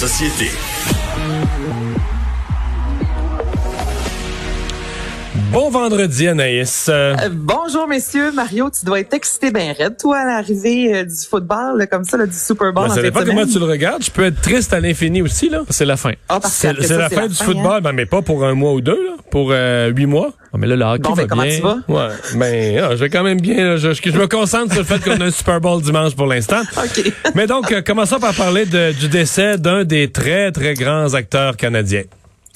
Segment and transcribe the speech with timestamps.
[0.00, 0.50] Société.
[5.52, 6.86] Bon vendredi, Anaïs.
[6.88, 8.30] Euh, bonjour, messieurs.
[8.30, 12.04] Mario, tu dois être excité ben raide, toi, à l'arrivée euh, du football, là, comme
[12.04, 12.84] ça, là, du Super Bowl.
[12.86, 14.02] ben, en ça dépend comment tu le regardes.
[14.04, 15.62] Je peux être triste à l'infini aussi, là.
[15.68, 16.12] C'est la fin.
[16.28, 17.44] Ah, parce C'est ça, la fin du hein.
[17.44, 19.16] football, ben, mais pas pour un mois ou deux, là.
[19.32, 20.30] Pour euh, huit mois.
[20.52, 21.56] Ah, mais là, le hockey Bon, va ben, comment bien.
[21.56, 21.76] tu vas?
[21.88, 22.14] Ouais.
[22.36, 23.56] Ben, ah, je vais quand même bien.
[23.70, 23.76] là.
[23.76, 26.26] Je, je- je me concentre sur le fait qu'on a un Super Bowl dimanche pour
[26.26, 26.60] l'instant.
[26.76, 27.12] OK.
[27.34, 31.56] Mais donc, euh, commençons par parler de- du décès d'un des très, très grands acteurs
[31.56, 32.02] canadiens.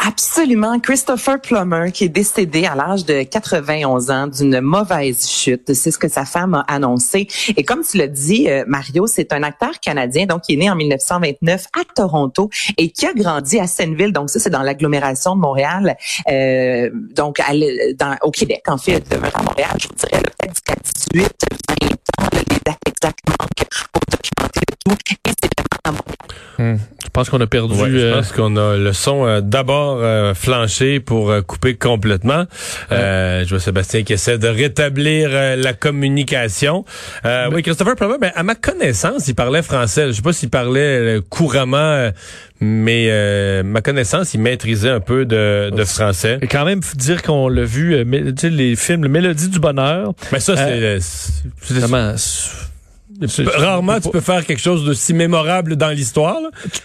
[0.06, 0.80] Absolument.
[0.80, 5.72] Christopher Plummer, qui est décédé à l'âge de 91 ans d'une mauvaise chute.
[5.72, 7.26] C'est ce que sa femme a annoncé.
[7.56, 10.70] Et comme tu l'as dit, euh, Mario, c'est un acteur canadien, donc qui est né
[10.70, 14.12] en 1929 à Toronto et qui a grandi à Seineville.
[14.12, 15.96] Donc ça, c'est dans l'agglomération de Montréal,
[16.30, 17.40] euh, donc
[18.22, 18.62] au Québec.
[18.68, 20.74] En fait, demeurant à Montréal, je dirais peut-être jusqu'à
[21.14, 21.32] 18,
[21.80, 24.96] 20 ans, les dates exactes manquent pour documenter tout.
[25.26, 26.14] Et c'est vraiment à Montréal.
[26.58, 26.93] Hmm.
[27.14, 27.74] Je pense qu'on a perdu.
[27.74, 31.76] Ouais, je euh, pense qu'on a le son euh, d'abord euh, flanché pour euh, couper
[31.76, 32.42] complètement.
[32.90, 36.84] Euh, je vois Sébastien qui essaie de rétablir euh, la communication.
[37.24, 40.08] Euh, oui, Christopher Plummer, ben, à ma connaissance, il parlait français.
[40.08, 42.10] Je sais pas s'il parlait euh, couramment, euh,
[42.60, 46.38] mais euh, ma connaissance, il maîtrisait un peu de, de français.
[46.42, 49.08] Et quand même, faut dire qu'on l'a vu, euh, mais, tu sais, les films, le
[49.08, 50.14] Mélodie du bonheur.
[50.32, 50.82] Mais ça, c'est...
[50.82, 52.16] Euh,
[53.56, 56.38] Rarement, tu peux faire quelque chose de si mémorable dans l'histoire.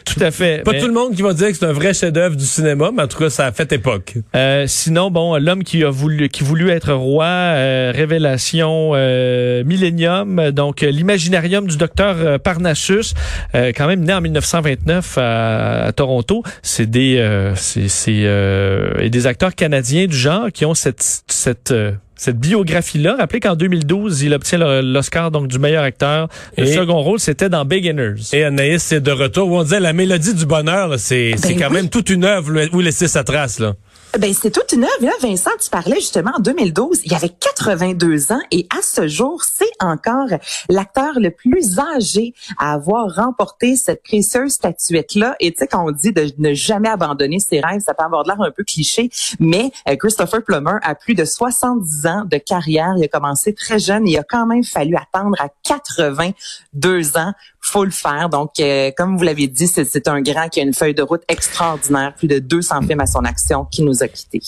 [0.06, 0.64] Tout à fait.
[0.64, 2.92] Pas Mais, tout le monde qui va dire que c'est un vrai chef-d'œuvre du cinéma,
[2.96, 4.16] mais en tout cas, ça a fait époque.
[4.36, 10.52] euh, sinon, bon, l'homme qui a voulu, qui voulut être roi, euh, révélation, euh, millénium,
[10.52, 13.14] donc euh, l'imaginarium du docteur euh, Parnassus,
[13.56, 16.44] euh, quand même né en 1929 à, à Toronto.
[16.62, 21.24] C'est des, euh, c'est, c'est, euh, et des acteurs canadiens du genre qui ont cette,
[21.28, 21.92] cette euh,
[22.22, 26.28] cette biographie-là, rappelez qu'en 2012, il obtient l'Oscar donc du meilleur acteur.
[26.58, 28.16] Le Et- second rôle, c'était dans Beginners.
[28.34, 29.48] Et Anaïs, c'est de retour.
[29.50, 31.76] Où on disait la mélodie du bonheur, là, c'est c'est quand oui.
[31.76, 33.60] même toute une œuvre où laisser sa trace.
[33.60, 33.76] Là.
[34.18, 35.02] Ben, c'est toute une œuvre.
[35.02, 37.02] Là, Vincent, tu parlais justement en 2012.
[37.06, 40.30] Il avait 82 ans et à ce jour, c'est encore
[40.68, 45.36] l'acteur le plus âgé à avoir remporté cette précieuse statuette-là.
[45.40, 48.24] Et tu sais, quand on dit de ne jamais abandonner ses rêves, ça peut avoir
[48.24, 52.96] l'air un peu cliché, mais euh, Christopher Plummer a plus de 70 ans de carrière.
[52.98, 57.84] Il a commencé très jeune il a quand même fallu attendre à 82 ans faut
[57.84, 58.30] le faire.
[58.30, 61.22] Donc, euh, comme vous l'avez dit, c'est un grand qui a une feuille de route
[61.28, 64.42] extraordinaire, plus de 200 films à son action, qui nous a quittés.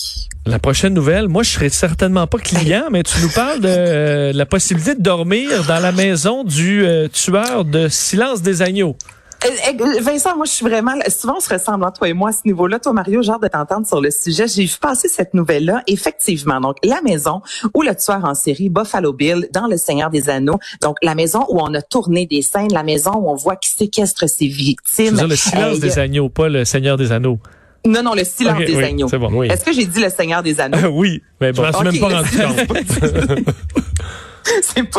[0.45, 4.33] La prochaine nouvelle, moi, je serai certainement pas client, mais tu nous parles de euh,
[4.33, 8.95] la possibilité de dormir dans la maison du euh, tueur de Silence des agneaux.
[9.44, 9.50] Euh,
[9.81, 10.94] euh, Vincent, moi, je suis vraiment...
[11.09, 12.79] Souvent, on se ressemble, toi et moi, à ce niveau-là.
[12.79, 14.47] Toi, Mario, j'ai hâte de t'entendre sur le sujet.
[14.47, 15.81] J'ai vu passer cette nouvelle-là.
[15.88, 17.41] Effectivement, donc, la maison
[17.74, 21.46] où le tueur en série, Buffalo Bill, dans Le Seigneur des Anneaux, donc la maison
[21.50, 24.56] où on a tourné des scènes, la maison où on voit qu'il séquestre ses Je
[24.57, 25.16] victimes.
[25.16, 27.40] dire le Silence des agneaux, pas le Seigneur des anneaux.
[27.84, 29.08] Non, non, le silence des oui, agneaux.
[29.09, 29.29] c'est bon.
[29.34, 29.47] Oui.
[29.47, 30.90] Est-ce que j'ai dit Le Seigneur des Anneaux?
[30.94, 31.63] oui, mais Je bon.
[31.63, 32.38] m'en suis même pas rendu
[32.68, 33.46] compte.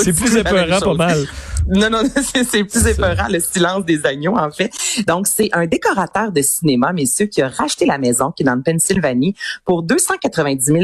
[0.02, 1.26] C'est plus épeurant, pas mal.
[1.68, 4.70] Non, non, c'est plus épeurant, le silence des agneaux, en fait.
[5.06, 8.54] Donc, c'est un décorateur de cinéma, messieurs, qui a racheté la maison, qui est dans
[8.54, 9.34] le Pennsylvanie,
[9.64, 10.78] pour 290 000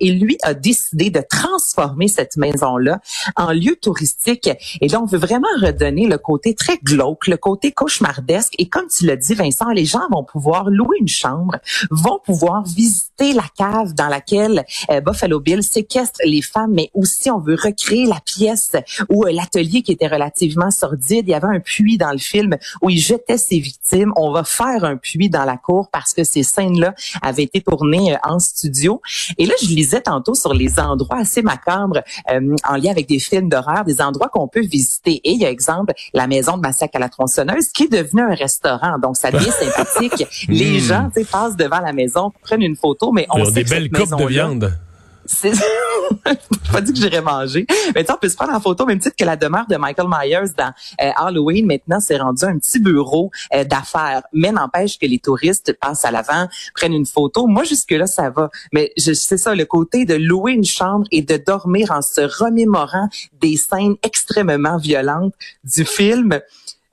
[0.00, 3.00] et lui a décidé de transformer cette maison-là
[3.36, 4.50] en lieu touristique.
[4.80, 8.54] Et là, on veut vraiment redonner le côté très glauque, le côté cauchemardesque.
[8.58, 11.56] Et comme tu l'as dit, Vincent, les gens vont pouvoir louer une chambre,
[11.90, 17.30] vont pouvoir visiter la cave dans laquelle euh, Buffalo Bill séquestre les femmes, mais aussi
[17.30, 18.72] on veut recréer la pièce
[19.08, 21.24] ou euh, l'atelier qui était relativement sordide.
[21.26, 24.12] Il y avait un puits dans le film où il jetait ses victimes.
[24.16, 28.14] On va faire un puits dans la cour parce que ces scènes-là avaient été tournées
[28.14, 29.00] euh, en studio.
[29.38, 33.18] Et là, je lisais tantôt sur les endroits assez macabres euh, en lien avec des
[33.18, 35.20] films d'horreur, des endroits qu'on peut visiter.
[35.24, 38.22] Et il y a exemple la maison de Massacre à la tronçonneuse qui est devenue
[38.22, 38.98] un restaurant.
[38.98, 40.26] Donc, ça devient sympathique.
[40.48, 40.80] Les Mm.
[40.80, 43.70] gens tu sais, passent devant la maison, prennent une photo, mais on sait des que
[43.70, 44.78] belles cette coupes de viande.
[45.26, 45.52] C'est
[46.72, 47.66] pas dit que j'irais manger.
[47.94, 50.08] Mais tu on peut se prendre en photo, même titre que la demeure de Michael
[50.08, 50.72] Myers dans
[51.02, 54.22] euh, Halloween, maintenant, c'est rendu un petit bureau euh, d'affaires.
[54.32, 57.46] Mais n'empêche que les touristes passent à l'avant, prennent une photo.
[57.46, 58.50] Moi, jusque-là, ça va.
[58.72, 63.08] Mais c'est ça, le côté de louer une chambre et de dormir en se remémorant
[63.40, 65.34] des scènes extrêmement violentes
[65.64, 66.40] du film.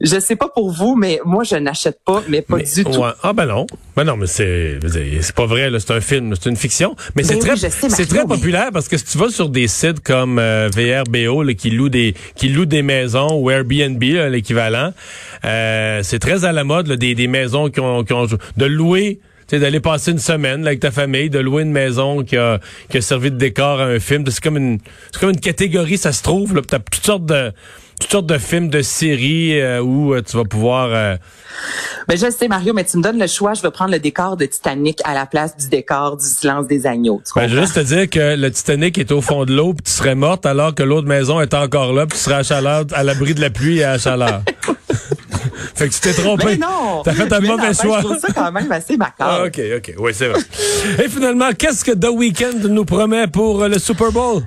[0.03, 3.03] Je sais pas pour vous, mais moi, je n'achète pas, mais pas Mais- du tout.
[3.21, 3.67] Ah ben non.
[3.95, 4.79] Ben non, mais c'est
[5.21, 6.95] c'est pas vrai, là, c'est un film, c'est une fiction.
[7.15, 9.49] Mais c'est Ben oui, très c'est très mais- populaire parce que si tu vas sur
[9.49, 14.01] des sites comme euh, VRBO là, qui louent des qui louent des maisons ou Airbnb
[14.01, 14.91] l'équivalent,
[15.45, 18.65] euh, c'est très à la mode là, des, des maisons qui ont, qui ont de
[18.65, 22.23] louer tu sais, d'aller passer une semaine là, avec ta famille, de louer une maison
[22.23, 22.59] qui a,
[22.89, 24.23] qui a servi de décor à un film.
[24.27, 24.79] C'est comme une
[25.11, 26.55] c'est comme une catégorie, ça se trouve.
[26.55, 27.51] Là, t'as toutes sortes de
[28.01, 31.15] toutes sortes de films, de séries euh, où euh, tu vas pouvoir euh,
[32.07, 33.53] Ben, je sais, Mario, mais tu me donnes le choix.
[33.53, 36.87] Je vais prendre le décor de Titanic à la place du décor du silence des
[36.87, 37.21] agneaux.
[37.25, 39.73] Tu Ben, je veux juste te dire que le Titanic est au fond de l'eau,
[39.73, 42.43] puis tu serais morte alors que l'autre maison est encore là, puis tu serais à
[42.43, 44.41] chaleur, à l'abri de la pluie et à la chaleur.
[45.75, 46.45] fait que tu t'es trompé.
[46.45, 47.03] Mais non!
[47.03, 47.99] T'as fait un mauvais n'empêche, choix.
[47.99, 49.41] Je trouve ça quand même assez macabre.
[49.41, 50.41] Ah, ok, ok, oui, c'est vrai.
[51.03, 54.41] et finalement, qu'est-ce que The Weeknd nous promet pour euh, le Super Bowl?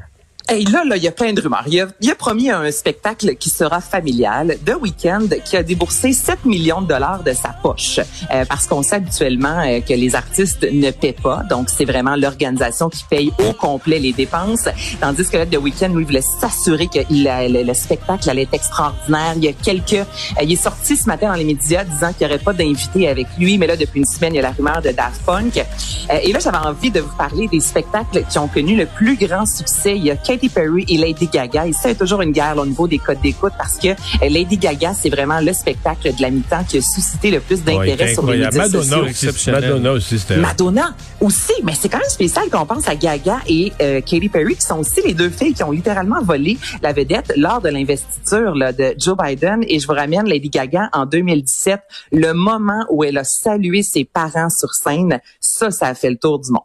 [0.53, 1.65] Et là, là, il y a plein de rumeurs.
[1.67, 4.59] Il a, il a promis un spectacle qui sera familial.
[4.67, 7.99] The Weeknd, qui a déboursé 7 millions de dollars de sa poche.
[8.31, 11.43] Euh, parce qu'on sait habituellement euh, que les artistes ne paient pas.
[11.49, 14.69] Donc, c'est vraiment l'organisation qui paye au complet les dépenses.
[15.01, 18.55] Tandis que là, The Weeknd, lui, voulait s'assurer que il le, le spectacle allait être
[18.55, 19.33] extraordinaire.
[19.37, 19.95] Il y a quelques...
[19.95, 23.09] euh, il est sorti ce matin dans les médias disant qu'il n'y aurait pas d'invité
[23.09, 23.57] avec lui.
[23.57, 25.57] Mais là, depuis une semaine, il y a la rumeur de Daft Punk.
[25.57, 29.17] Euh, et là, j'avais envie de vous parler des spectacles qui ont connu le plus
[29.17, 29.97] grand succès.
[29.97, 31.69] Il Katy Perry et Lady Gaga.
[31.69, 33.77] Et ça, il y a toujours une guerre là, au niveau des codes d'écoute parce
[33.79, 37.39] que euh, Lady Gaga, c'est vraiment le spectacle de la mi-temps qui a suscité le
[37.39, 39.03] plus d'intérêt c'est sur les médias Madonna sociaux.
[39.03, 39.61] aussi, exceptionnel.
[39.63, 40.37] Madonna aussi, c'était...
[40.39, 44.57] Madonna aussi, mais c'est quand même spécial qu'on pense à Gaga et euh, Katy Perry,
[44.57, 48.57] qui sont aussi les deux filles qui ont littéralement volé la vedette lors de l'investiture
[48.57, 49.65] là, de Joe Biden.
[49.69, 51.81] Et je vous ramène Lady Gaga en 2017,
[52.11, 55.21] le moment où elle a salué ses parents sur scène.
[55.39, 56.63] Ça, ça a fait le tour du monde.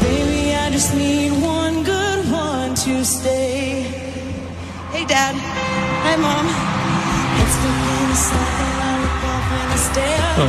[0.00, 1.29] Baby, I just need
[5.10, 5.34] Dad.
[6.04, 6.46] Hi, Mom.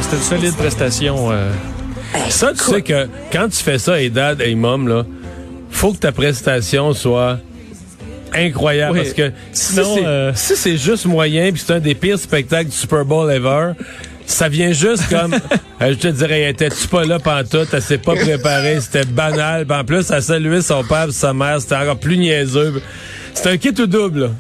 [0.04, 1.32] C'était une solide prestation.
[1.32, 1.52] euh.
[2.30, 5.04] Ça, tu sais que quand tu fais ça, et dad, et mom, là,
[5.72, 7.40] faut que ta prestation soit
[8.36, 9.00] incroyable.
[9.00, 9.04] Oui.
[9.04, 12.20] Parce que si Sinon, c'est euh, si c'est juste moyen, puis c'est un des pires
[12.20, 13.72] spectacles du Super Bowl ever,
[14.28, 15.34] ça vient juste comme,
[15.82, 19.66] euh, je te dirais, étais-tu pas là pantoute, elle s'est pas préparée, c'était banal.
[19.72, 22.80] En plus, elle saluait son père et sa mère, c'était encore plus niaiseux.
[23.34, 24.32] C'est un kit ou double.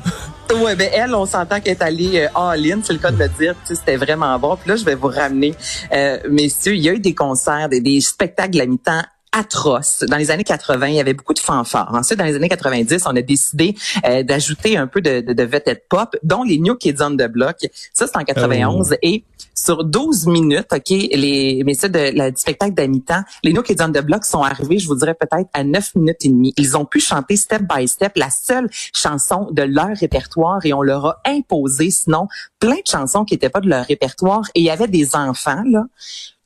[0.59, 3.29] Ouais, ben elle, on s'entend qu'elle est allée euh, all-in, c'est le cas de le
[3.29, 3.55] dire.
[3.63, 4.57] C'était vraiment bon.
[4.57, 5.55] Puis là, je vais vous ramener,
[5.93, 10.03] euh, messieurs, il y a eu des concerts, des, des spectacles à mi-temps atroces.
[10.07, 11.93] Dans les années 80, il y avait beaucoup de fanfares.
[11.93, 13.75] Ensuite, dans les années 90, on a décidé
[14.05, 17.27] euh, d'ajouter un peu de, de, de vedettes pop, dont les New Kids on the
[17.27, 17.57] Block.
[17.93, 18.95] Ça, c'est en 91.
[19.01, 19.23] Et
[19.53, 23.81] sur 12 minutes, OK, les messieurs de, la, du spectacle d'à mi-temps, les New Kids
[23.81, 26.53] on the Block sont arrivés, je vous dirais peut-être à 9 minutes et demie.
[26.57, 30.81] Ils ont pu chanter step by step la seule chanson de leur répertoire et on
[30.81, 32.27] leur a imposé sinon
[32.59, 35.63] plein de chansons qui n'étaient pas de leur répertoire et il y avait des enfants
[35.65, 35.85] là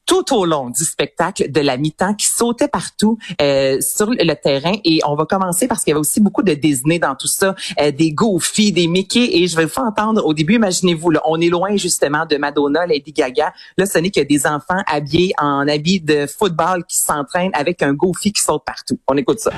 [0.06, 4.74] tout au long du spectacle de la mi-temps qui sautaient partout euh, sur le terrain
[4.84, 7.56] et on va commencer parce qu'il y avait aussi beaucoup de Disney dans tout ça,
[7.82, 11.22] euh, des Goofy, des Mickey et je vais vous faire entendre au début, imaginez-vous, là,
[11.26, 13.54] on est loin justement de Madonna, Lady Gaga.
[13.78, 17.94] Là, ce n'est que des enfants habillés en habits de football qui s'entraînent avec un
[17.94, 19.00] Goofy qui saute partout.
[19.08, 19.52] On écoute ça.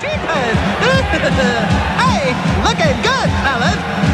[2.00, 2.34] Hey,
[2.64, 4.07] looking good, fellas.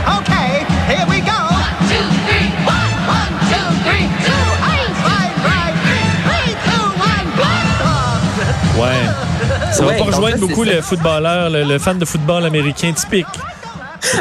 [10.13, 13.25] C'est beaucoup le footballeur, le, le fan de football américain typique.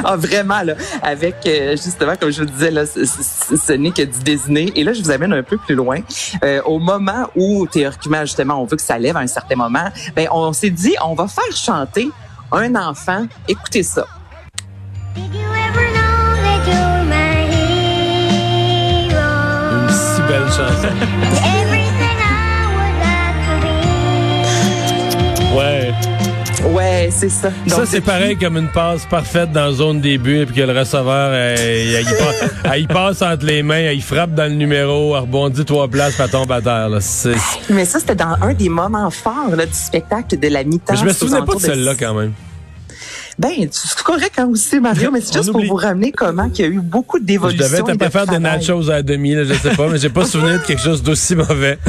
[0.04, 3.90] Ah, vraiment, là, avec, euh, justement, comme je vous disais, là, ce, ce- ce n'est
[3.90, 4.66] que du Disney.
[4.76, 5.98] Et là, je vous amène un peu plus loin.
[6.44, 9.88] Euh, au moment où, théoriquement, justement, on veut que ça lève à un certain moment,
[10.14, 12.08] ben, on s'est dit, on va faire chanter
[12.52, 13.26] un enfant.
[13.48, 14.06] Écoutez ça.
[15.16, 17.48] Did you ever know that you're my
[19.10, 19.82] hero?
[19.82, 21.81] Une si belle chanson.
[26.70, 27.50] Ouais, c'est ça.
[27.66, 31.30] Ça, c'est pareil comme une passe parfaite dans la zone début, puis que le receveur,
[31.32, 35.14] euh, il, passe, elle, il passe entre les mains, elle, il frappe dans le numéro,
[35.16, 36.88] elle rebondit trois places, elle tombe à terre.
[36.88, 36.98] Là.
[37.70, 40.94] Mais ça, c'était dans un des moments forts là, du spectacle de la mi-temps.
[40.94, 42.32] Je me souvenais pas de celle-là quand même.
[43.38, 46.64] Ben, c'est correct hein, aussi, Mario, mais c'est juste pour vous ramener comment il y
[46.64, 47.64] a eu beaucoup Je d'évolutions.
[47.64, 49.88] devais et être de pas faire des nachos à la demi, là, je sais pas,
[49.88, 51.78] mais j'ai pas souvenir de quelque chose d'aussi mauvais.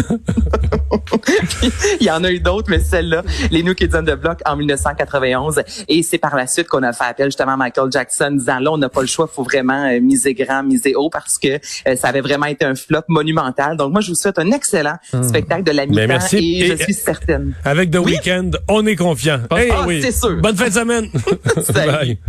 [2.00, 4.56] Il y en a eu d'autres, mais celle-là, les New Kids on the Block en
[4.56, 5.62] 1991.
[5.88, 8.72] Et c'est par la suite qu'on a fait appel justement à Michael Jackson, disant là,
[8.72, 11.96] on n'a pas le choix, faut vraiment euh, miser grand, miser haut, parce que euh,
[11.96, 13.76] ça avait vraiment été un flop monumental.
[13.78, 16.62] Donc moi, je vous souhaite un excellent spectacle de la mi-temps Ben, merci.
[16.62, 17.54] et je suis certaine.
[17.64, 19.40] Avec The Weeknd, on est confiant.
[19.52, 20.38] Hey, Ah, c'est sûr.
[20.42, 21.10] Bonne fin de semaine.
[21.74, 22.20] vai.